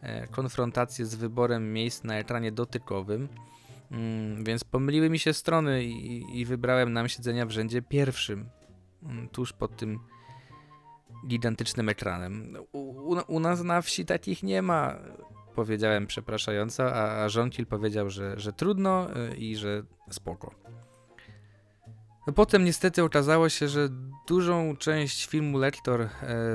[0.01, 3.27] e, konfrontację z wyborem miejsc na ekranie dotykowym,
[3.91, 8.49] mm, więc pomyliły mi się strony i, i wybrałem nam siedzenia w rzędzie pierwszym,
[9.03, 9.99] mm, tuż pod tym
[11.27, 12.57] gigantycznym ekranem.
[12.71, 14.95] U, u, nas na wsi takich nie ma,
[15.55, 20.55] powiedziałem przepraszająco, a, a Żonkil powiedział, że, że trudno y, i że spoko.
[22.27, 23.89] No potem niestety okazało się, że
[24.27, 26.09] dużą część filmu Lektor e,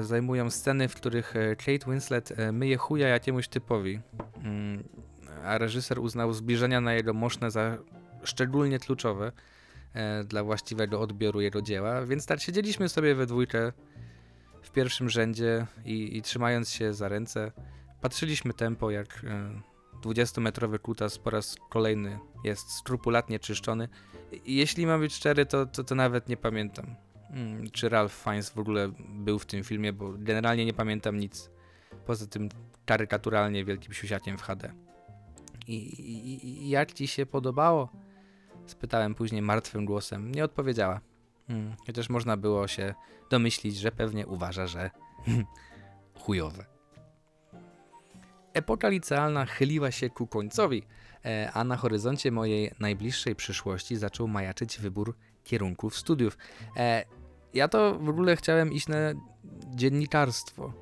[0.04, 4.00] zajmują sceny, w których e, Kate Winslet e, myje chuja jakiemuś typowi.
[4.36, 4.88] Mm,
[5.44, 7.78] a reżyser uznał zbliżenia na jego moszne za
[8.24, 9.32] szczególnie kluczowe
[10.24, 13.72] dla właściwego odbioru jego dzieła, więc tak siedzieliśmy sobie we dwójkę
[14.62, 17.52] w pierwszym rzędzie i, i trzymając się za ręce,
[18.00, 19.60] patrzyliśmy tempo, jak e,
[20.00, 23.88] 20-metrowy kutas po raz kolejny jest skrupulatnie czyszczony.
[24.46, 26.94] Jeśli mam być szczery, to, to, to nawet nie pamiętam,
[27.30, 31.50] mm, czy Ralph Fiennes w ogóle był w tym filmie, bo generalnie nie pamiętam nic.
[32.06, 32.48] Poza tym
[32.86, 34.72] karykaturalnie wielkim siusiakiem w HD.
[35.66, 37.88] I, i, I jak ci się podobało?
[38.66, 40.32] Spytałem później martwym głosem.
[40.32, 41.00] Nie odpowiedziała.
[41.50, 42.94] Hmm, chociaż można było się
[43.30, 44.90] domyślić, że pewnie uważa, że
[46.22, 46.64] chujowe.
[48.52, 50.82] Epoka licealna chyliła się ku końcowi,
[51.24, 56.38] e, a na horyzoncie mojej najbliższej przyszłości zaczął majaczyć wybór kierunków studiów.
[56.76, 57.04] E,
[57.54, 58.96] ja to w ogóle chciałem iść na
[59.74, 60.72] dziennikarstwo,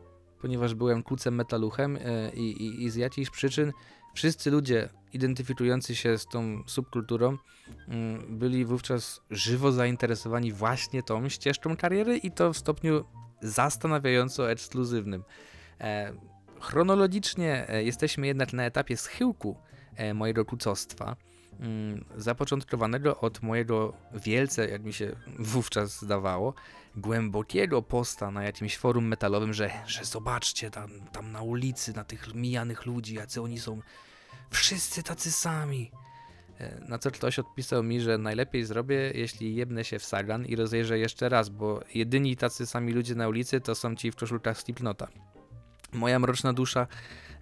[0.40, 3.72] ponieważ byłem kucem metaluchem e, i, i, i z jakichś przyczyn
[4.14, 7.36] wszyscy ludzie identyfikujący się z tą subkulturą
[7.88, 13.04] mm, byli wówczas żywo zainteresowani właśnie tą ścieżką kariery i to w stopniu
[13.40, 15.24] zastanawiająco ekskluzywnym.
[15.80, 16.12] E,
[16.60, 19.56] chronologicznie e, jesteśmy jednak na etapie schyłku
[19.96, 21.16] e, mojego kucostwa,
[21.60, 26.54] mm, zapoczątkowanego od mojego wielce, jak mi się wówczas zdawało,
[26.96, 32.34] głębokiego posta na jakimś forum metalowym, że, że zobaczcie tam, tam na ulicy, na tych
[32.34, 33.80] mijanych ludzi, jacy oni są
[34.50, 35.90] wszyscy tacy sami.
[36.58, 40.56] E, Na co ktoś odpisał mi, że najlepiej zrobię, jeśli jebnę się w Sagan i
[40.56, 44.58] rozejrzę jeszcze raz, bo jedyni tacy sami ludzie na ulicy to są ci w koszulkach
[44.58, 45.08] Slipnota.
[45.92, 46.86] Moja mroczna dusza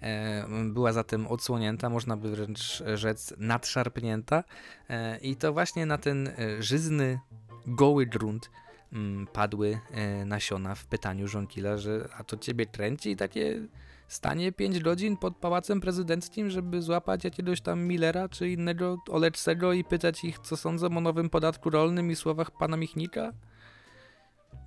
[0.03, 4.45] e, była zatem odsłonięta, można by wręcz rzec nadszarpnięta
[4.91, 7.19] e, i to właśnie na ten żyzny,
[7.67, 8.51] goły grunt
[8.93, 9.81] mm, padły
[10.27, 13.61] nasiona w pytaniu Żonkila, że a to ciebie kręci takie
[14.09, 19.85] stanie 5 godzin pod pałacem prezydenckim, żeby złapać jakiegoś tam Millera czy innego Oleczsego i
[19.85, 23.33] pytać ich, co sądzą o nowym podatku rolnym i słowach pana Michnika?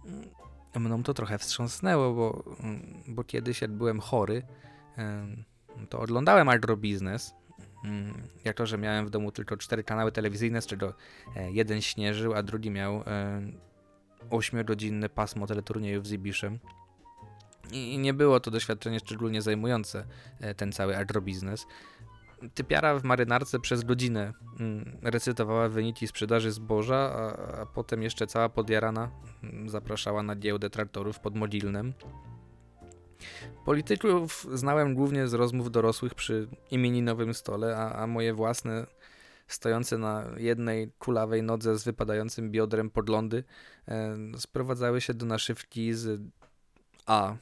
[0.05, 0.29] Mm,
[0.75, 4.43] Mną to trochę wstrząsnęło, bo, mm, bo kiedyś jak byłem chory,
[5.89, 7.33] to oglądałem agrobiznes.
[7.85, 8.13] Mm,
[8.45, 10.93] Jako, że miałem w domu tylko cztery kanały telewizyjne, z czego
[11.35, 13.41] e, jeden śnieżył, a drugi miał e,
[14.29, 16.59] ośmiogodzinne pasmo teleturniejów z Ibiszem.
[17.71, 20.05] I nie było to doświadczenie szczególnie zajmujące,
[20.39, 21.67] e, ten cały agrobiznes.
[22.53, 28.49] Typiara w marynarce przez godzinę mm, recytowała wyniki sprzedaży zboża, a, a potem jeszcze cała
[28.49, 29.09] podjarana
[29.43, 31.93] mm, zapraszała na giełdę traktorów pod Modilnem.
[33.65, 38.85] Polityków znałem głównie z rozmów dorosłych przy imieninowym stole, a, a moje własne,
[39.47, 43.43] stojące na jednej kulawej nodze z wypadającym biodrem podlądy,
[43.87, 46.21] e, sprowadzały się do naszywki z
[47.05, 47.35] A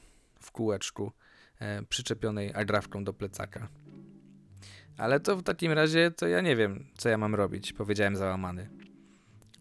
[0.48, 1.12] w kółeczku,
[1.60, 3.68] e, przyczepionej agrafką do plecaka.
[4.96, 8.70] Ale to w takim razie to ja nie wiem, co ja mam robić, powiedziałem załamany.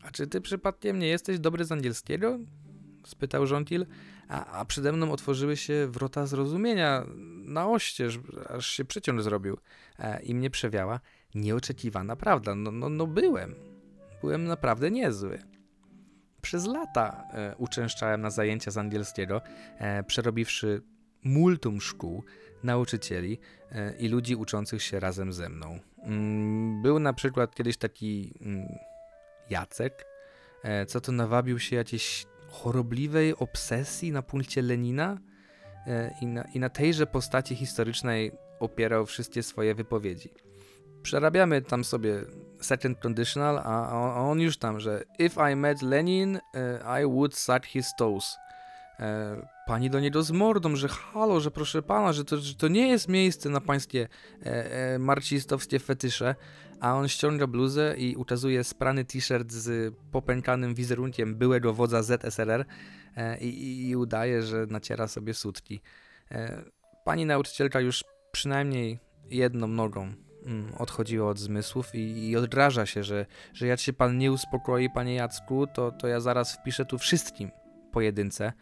[0.03, 2.39] A czy ty przypadkiem nie jesteś dobry z angielskiego?
[3.05, 3.85] spytał Żontil,
[4.27, 7.05] a, a przede mną otworzyły się wrota zrozumienia
[7.45, 8.19] na oścież,
[8.49, 9.57] aż się przeciąg zrobił
[9.99, 10.99] e, i mnie przewiała
[11.35, 12.55] nieoczekiwana prawda.
[12.55, 13.55] No, no, no byłem.
[14.21, 15.39] Byłem naprawdę niezły.
[16.47, 19.41] Przez lata e, uczęszczałem na zajęcia z angielskiego,
[19.77, 20.81] e, przerobiwszy
[21.23, 22.23] multum szkół,
[22.63, 23.39] nauczycieli
[23.71, 25.79] e, i ludzi uczących się razem ze mną.
[26.03, 28.67] Mm, Był na przykład kiedyś taki mm,
[29.49, 30.05] Jacek,
[30.87, 35.17] co to nawabił się jakiejś chorobliwej obsesji na punkcie Lenina
[36.21, 40.29] i na, i na tejże postaci historycznej opierał wszystkie swoje wypowiedzi.
[41.01, 42.25] Przerabiamy tam sobie
[42.61, 47.65] second conditional, a on, już tam, że if I met Lenin, e, I would suck
[47.65, 48.37] his toes.
[48.99, 52.67] E, pani do niego z mordą, że halo, że proszę pana, że to, że to
[52.67, 54.07] nie jest miejsce na pańskie
[54.45, 56.35] e, e, marcistowskie fetysze,
[56.79, 62.65] a on ściąga bluzę i ukazuje sprany t-shirt z popękanym wizerunkiem byłego wodza ZSRR
[63.15, 65.81] e, i, i udaje, że naciera sobie sutki.
[66.31, 66.63] E,
[67.05, 70.13] pani nauczycielka już przynajmniej jedną nogą
[70.47, 74.89] mm, odchodziła od zmysłów i, i odraża się, że, że jak się pan nie uspokoi,
[74.89, 77.51] panie Jacku, to, to ja zaraz wpiszę tu wszystkim
[77.91, 78.53] pojedynce.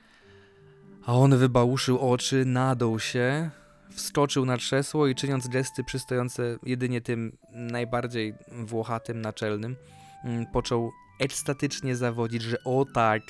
[1.06, 3.50] A on wybałuszył oczy, nadął się,
[3.90, 9.76] wskoczył na krzesło i czyniąc gesty przystojące jedynie tym najbardziej włochatym naczelnym,
[10.24, 13.22] mm, począł ekstatycznie zawodzić, że o tak,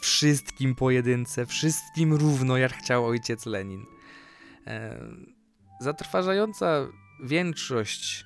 [0.00, 3.84] wszystkim pojedynce, wszystkim równo, jak chciał ojciec Lenin.
[4.66, 4.98] E,
[5.80, 6.86] zatrważająca
[7.22, 8.24] większość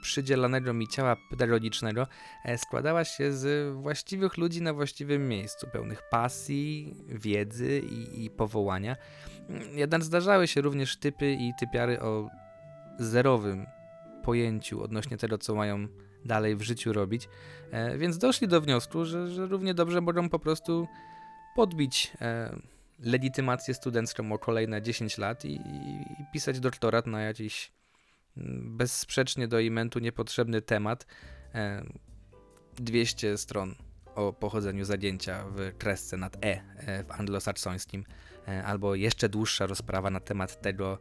[0.00, 2.06] przydzielanego mi ciała pedagogicznego
[2.44, 8.96] e, składała się z właściwych ludzi na właściwym miejscu, pełnych pasji, wiedzy i, i powołania.
[9.72, 12.28] Jednak zdarzały się również typy i typiary o
[12.98, 13.66] zerowym
[14.24, 15.88] pojęciu odnośnie tego, co mają
[16.24, 17.28] dalej w życiu robić,
[17.70, 20.88] e, więc doszli do wniosku, że, że równie dobrze mogą po prostu
[21.56, 22.56] podbić e,
[22.98, 27.77] legitymację studencką o kolejne 10 lat i, i, pisać doktorat na jakiś
[28.64, 31.06] bezsprzecznie do imentu niepotrzebny temat.
[31.54, 31.84] E,
[32.76, 33.74] 200 stron
[34.14, 38.04] o pochodzeniu zagięcia w kresce nad E, e w anglosaksońskim,
[38.48, 40.98] e, albo jeszcze dłuższa rozprawa na temat tego,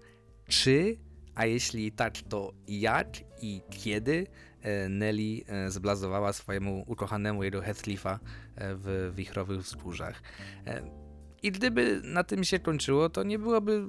[0.48, 0.98] czy,
[1.36, 3.08] a jeśli tak, to jak
[3.42, 4.28] i kiedy
[4.62, 8.20] e, Nelly e, zblazowała swojemu ukochanemu jego Heathcliffa
[8.56, 10.22] e, w wichrowych wzgórzach.
[10.68, 10.82] E,
[11.44, 13.88] I gdyby na tym się kończyło, to nie byłoby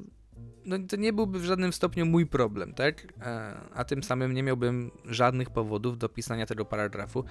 [0.69, 3.13] no to nie byłby w żadnym stopniu mój problem, tak?
[3.21, 7.25] E, A tym samym nie miałbym żadnych powodów do pisania tego paragrafu.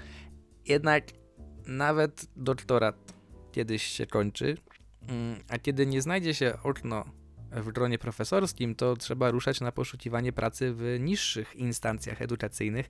[0.65, 1.03] Jednak
[1.67, 3.13] nawet doktorat
[3.51, 4.57] kiedyś się kończy,
[5.09, 7.05] mm, a kiedy nie znajdzie się okno
[7.51, 12.87] w gronie profesorskim, to trzeba ruszać na poszukiwanie pracy w niższych instancjach edukacyjnych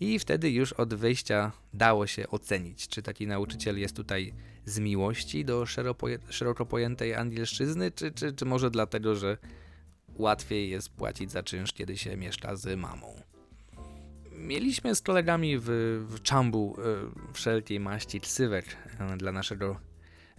[0.00, 5.44] i wtedy już od wyjścia dało się ocenić, czy taki nauczyciel jest tutaj z miłości
[5.44, 5.66] do
[6.30, 9.38] szeroko pojętej angielszczyzny, czy, czy, czy może dlatego, że
[10.20, 13.14] łatwiej jest płacić za czynsz, kiedy się mieszka z mamą.
[14.32, 15.68] Mieliśmy z kolegami w,
[16.08, 16.82] w Czambu e,
[17.32, 18.64] wszelkiej maści ksywek
[18.98, 19.80] e, dla naszego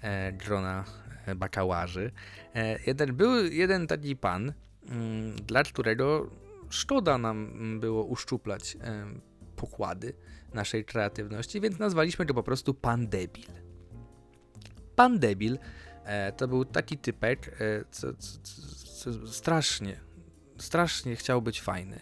[0.02, 0.86] e, grona
[1.36, 2.12] bakałarzy.
[2.88, 4.54] Jeden, był jeden taki pan,
[4.90, 6.30] mm, dla którego
[6.70, 8.78] szkoda nam było uszczuplać
[9.56, 10.14] pokłady
[10.54, 13.46] naszej kreatywności, więc nazwaliśmy go po prostu Pan Debil.
[14.96, 15.58] Pan Debil
[16.38, 17.58] to był taki typek,
[17.92, 18.62] co, co, co,
[19.26, 20.00] strasznie,
[20.58, 22.00] strasznie chciał być fajny,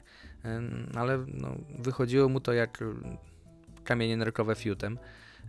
[0.96, 2.84] ale no, wychodziło mu to jak
[3.84, 4.98] kamienie nerkowe fiutem,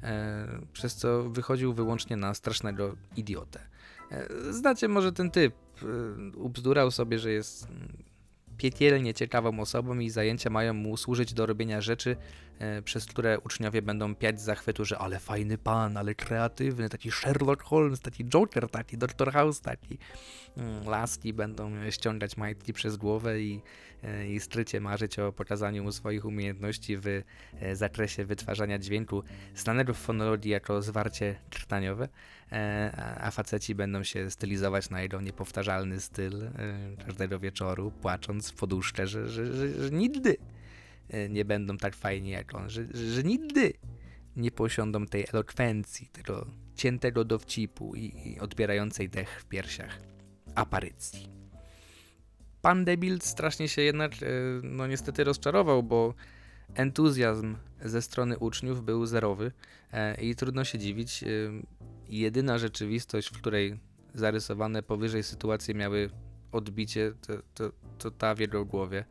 [0.02, 3.60] e, przez co wychodził wyłącznie na strasznego idiotę.
[4.10, 5.86] E, znacie może ten typ, e,
[6.36, 7.68] ubzdurał sobie, że jest
[8.56, 12.16] piekielnie ciekawą osobą i zajęcia mają mu służyć do robienia rzeczy,
[12.85, 17.62] przez które uczniowie będą piać z zachwytu, że ale fajny pan, ale kreatywny, taki Sherlock
[17.62, 19.33] Holmes, taki Joker taki, Dr.
[19.33, 19.99] House taki.
[20.57, 23.61] Mm, laski będą ściągać majtki przez głowę i,
[24.03, 29.23] e, i strycie marzyć o pokazaniu swoich umiejętności w e, zakresie wytwarzania dźwięku
[29.55, 32.09] znanego w fonologii jako zwarcie krtaniowe,
[32.53, 36.51] e, a- faceci będą się stylizować na jego niepowtarzalny styl e,
[37.07, 40.60] każdego wieczoru, płacząc w poduszkę, że, że, że, że nigdy e,
[41.29, 43.73] nie będą tak fajni jak on, że, że nigdy
[44.37, 50.01] nie posiądą tej elokwencji, tego ciętego dowcipu i, i odbierającej dech w piersiach
[50.55, 51.29] aparycji.
[52.62, 54.27] Pan debil strasznie się jednak, e,
[54.62, 56.14] no niestety rozczarował, bo
[56.75, 59.53] entuzjazm ze strony uczniów był zerowy
[59.92, 61.23] e, i trudno się dziwić.
[61.23, 61.27] e,
[62.09, 63.79] Jedyna rzeczywistość, w której
[64.14, 66.11] zarysowane powyżej sytuacje miały
[66.53, 69.05] odbicie, to, to, to ta w jego głowie.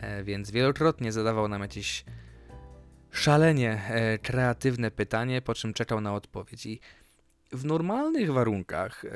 [0.00, 2.04] E, Więc wielokrotnie zadawał nam jakieś
[3.10, 6.66] szalenie e, kreatywne pytanie, po czym czekał na odpowiedź.
[6.66, 6.80] I
[7.52, 9.08] w normalnych warunkach, e,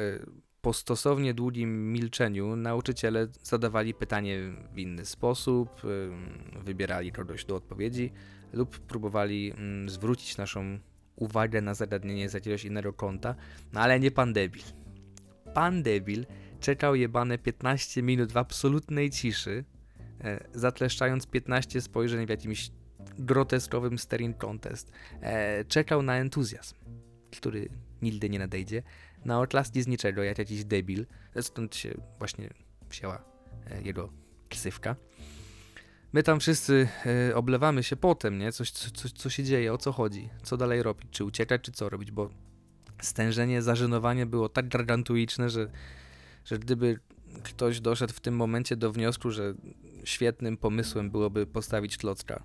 [0.60, 4.38] po stosownie długim milczeniu, nauczyciele zadawali pytanie
[4.72, 5.82] w inny sposób,
[6.64, 8.12] wybierali kogoś do odpowiedzi
[8.52, 10.78] lub próbowali mm, zwrócić naszą
[11.16, 13.34] uwagę na zagadnienie z jakiegoś innego kąta,
[13.72, 14.62] no ale nie pan debil.
[15.54, 16.26] Pan debil
[16.60, 19.64] czekał jebane 15 minut w absolutnej ciszy,
[20.54, 22.70] zatleszczając 15 spojrzeń w jakimś
[23.18, 24.92] groteskowym staring contest.
[25.20, 26.74] E, czekał na entuzjazm,
[27.30, 27.68] który
[28.02, 28.82] nigdy nie nadejdzie,
[29.24, 31.06] na oklaski z niczego, jak jakiś debil,
[31.40, 32.50] stąd się właśnie
[32.90, 33.24] wzięła
[33.70, 34.12] e, jego
[34.48, 34.96] ksywka.
[36.12, 36.88] My tam wszyscy
[37.30, 38.52] e, oblewamy się potem, nie?
[38.52, 41.72] Coś, co, co, co się dzieje, o co chodzi, co dalej robić, czy uciekać, czy
[41.72, 42.30] co robić, bo
[43.00, 45.70] stężenie, zażenowanie było tak gargantuiczne, że,
[46.44, 47.00] że gdyby
[47.42, 49.54] ktoś doszedł w tym momencie do wniosku, że
[50.04, 52.42] świetnym pomysłem byłoby postawić klocka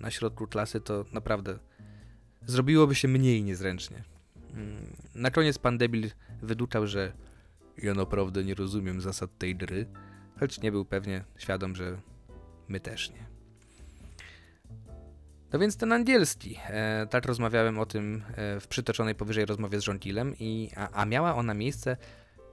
[0.00, 1.58] na środku klasy, to naprawdę
[2.46, 4.04] zrobiłoby się mniej niezręcznie.
[5.14, 6.10] Na koniec pan debil
[6.42, 7.12] wydukał, że
[7.78, 9.86] ja naprawdę nie rozumiem zasad tej gry,
[10.40, 12.00] choć nie był pewnie świadom, że
[12.68, 13.32] my też nie.
[15.52, 16.58] No więc ten angielski.
[16.68, 21.04] E, tak rozmawiałem o tym e, w przytoczonej powyżej rozmowie z Żonkilem, i, a, a
[21.04, 21.96] miała ona miejsce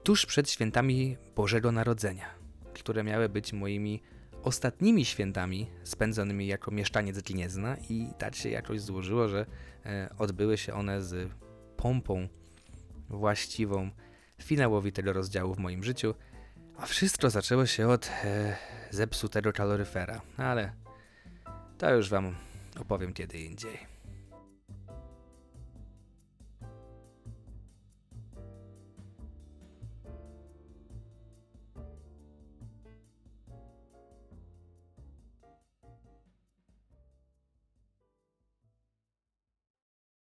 [0.04, 2.26] tuż przed świętami Bożego Narodzenia,
[2.74, 4.02] które miały być moimi
[4.44, 9.46] ostatnimi świętami spędzonymi jako mieszkaniec Gniezna i tak się jakoś złożyło, że
[9.86, 11.32] e, odbyły się one z
[11.78, 12.28] pompą
[13.10, 13.90] właściwą
[14.42, 16.14] finałowi tego rozdziału w moim życiu,
[16.78, 18.56] a wszystko zaczęło się od e,
[18.92, 20.74] zepsutego kaloryfera, ale
[21.78, 22.36] to już wam
[22.80, 23.99] opowiem kiedy indziej.